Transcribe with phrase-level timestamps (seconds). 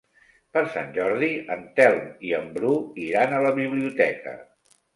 [0.55, 2.73] Per Sant Jordi en Telm i en Bru
[3.07, 4.39] iran a la biblioteca.